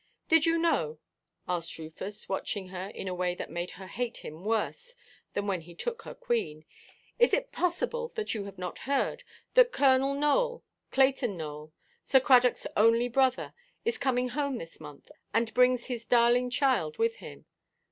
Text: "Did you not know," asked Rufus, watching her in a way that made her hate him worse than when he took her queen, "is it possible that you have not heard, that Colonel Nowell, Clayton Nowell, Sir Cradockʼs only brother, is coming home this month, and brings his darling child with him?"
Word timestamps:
"Did 0.27 0.47
you 0.47 0.57
not 0.57 0.71
know," 0.73 0.99
asked 1.47 1.77
Rufus, 1.77 2.27
watching 2.27 2.69
her 2.69 2.87
in 2.87 3.07
a 3.07 3.13
way 3.13 3.35
that 3.35 3.51
made 3.51 3.69
her 3.77 3.85
hate 3.85 4.17
him 4.25 4.43
worse 4.43 4.95
than 5.35 5.45
when 5.45 5.61
he 5.61 5.75
took 5.75 6.01
her 6.01 6.15
queen, 6.15 6.65
"is 7.19 7.35
it 7.35 7.51
possible 7.51 8.11
that 8.15 8.33
you 8.33 8.45
have 8.45 8.57
not 8.57 8.79
heard, 8.89 9.23
that 9.53 9.71
Colonel 9.71 10.15
Nowell, 10.15 10.63
Clayton 10.91 11.37
Nowell, 11.37 11.71
Sir 12.01 12.19
Cradockʼs 12.19 12.65
only 12.75 13.09
brother, 13.09 13.53
is 13.85 13.99
coming 13.99 14.29
home 14.29 14.57
this 14.57 14.79
month, 14.79 15.11
and 15.35 15.53
brings 15.53 15.85
his 15.85 16.07
darling 16.07 16.49
child 16.49 16.97
with 16.97 17.17
him?" 17.17 17.45